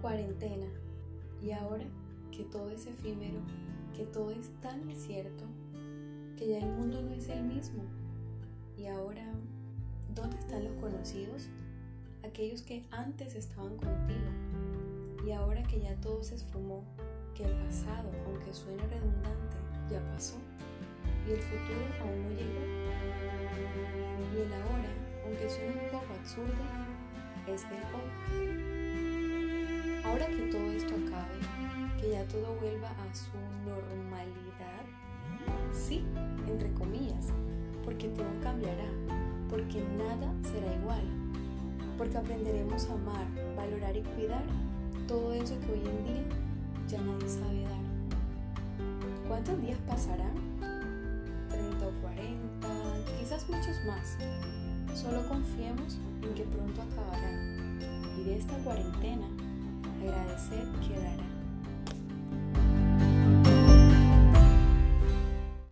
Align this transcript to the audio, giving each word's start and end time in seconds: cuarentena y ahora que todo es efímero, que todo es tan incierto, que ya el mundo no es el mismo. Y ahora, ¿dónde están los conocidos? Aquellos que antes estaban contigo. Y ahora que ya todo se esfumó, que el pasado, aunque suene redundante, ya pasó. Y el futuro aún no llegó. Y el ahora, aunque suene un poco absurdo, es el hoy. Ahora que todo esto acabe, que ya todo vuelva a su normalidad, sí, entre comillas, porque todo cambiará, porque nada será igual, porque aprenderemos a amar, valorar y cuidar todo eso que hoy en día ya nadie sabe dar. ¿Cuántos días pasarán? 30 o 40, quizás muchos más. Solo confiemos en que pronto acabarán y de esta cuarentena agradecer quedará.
cuarentena 0.00 0.66
y 1.42 1.52
ahora 1.52 1.84
que 2.36 2.44
todo 2.44 2.70
es 2.70 2.86
efímero, 2.86 3.40
que 3.96 4.04
todo 4.04 4.30
es 4.30 4.50
tan 4.60 4.88
incierto, 4.88 5.44
que 6.36 6.48
ya 6.48 6.58
el 6.58 6.70
mundo 6.70 7.02
no 7.02 7.12
es 7.12 7.28
el 7.28 7.42
mismo. 7.42 7.82
Y 8.76 8.86
ahora, 8.86 9.24
¿dónde 10.14 10.38
están 10.38 10.64
los 10.64 10.74
conocidos? 10.74 11.48
Aquellos 12.24 12.62
que 12.62 12.84
antes 12.90 13.34
estaban 13.34 13.76
contigo. 13.76 14.30
Y 15.26 15.32
ahora 15.32 15.62
que 15.64 15.80
ya 15.80 15.94
todo 15.96 16.22
se 16.22 16.36
esfumó, 16.36 16.84
que 17.34 17.44
el 17.44 17.52
pasado, 17.64 18.10
aunque 18.26 18.54
suene 18.54 18.86
redundante, 18.86 19.56
ya 19.90 20.00
pasó. 20.12 20.36
Y 21.26 21.32
el 21.32 21.42
futuro 21.42 21.80
aún 22.00 22.22
no 22.22 22.30
llegó. 22.30 22.60
Y 24.32 24.40
el 24.42 24.52
ahora, 24.52 24.90
aunque 25.24 25.50
suene 25.50 25.72
un 25.72 25.90
poco 25.90 26.14
absurdo, 26.14 26.54
es 27.48 27.64
el 27.64 27.82
hoy. 27.94 28.77
Ahora 30.18 30.34
que 30.34 30.42
todo 30.50 30.72
esto 30.72 30.94
acabe, 31.06 32.00
que 32.00 32.10
ya 32.10 32.24
todo 32.24 32.56
vuelva 32.56 32.88
a 32.88 33.14
su 33.14 33.30
normalidad, 33.64 34.82
sí, 35.70 36.02
entre 36.48 36.72
comillas, 36.72 37.28
porque 37.84 38.08
todo 38.08 38.26
cambiará, 38.42 38.90
porque 39.48 39.80
nada 39.96 40.34
será 40.42 40.74
igual, 40.74 41.04
porque 41.96 42.16
aprenderemos 42.16 42.88
a 42.90 42.94
amar, 42.94 43.26
valorar 43.56 43.96
y 43.96 44.02
cuidar 44.02 44.42
todo 45.06 45.32
eso 45.34 45.54
que 45.60 45.70
hoy 45.70 45.82
en 45.86 46.04
día 46.04 46.24
ya 46.88 47.00
nadie 47.00 47.28
sabe 47.28 47.62
dar. 47.62 49.28
¿Cuántos 49.28 49.62
días 49.62 49.78
pasarán? 49.86 50.34
30 51.48 51.86
o 51.86 51.92
40, 52.02 52.68
quizás 53.20 53.48
muchos 53.48 53.76
más. 53.86 54.18
Solo 54.98 55.28
confiemos 55.28 55.96
en 56.22 56.34
que 56.34 56.42
pronto 56.42 56.82
acabarán 56.82 57.78
y 58.18 58.24
de 58.24 58.36
esta 58.36 58.56
cuarentena 58.64 59.28
agradecer 60.00 60.66
quedará. 60.86 61.37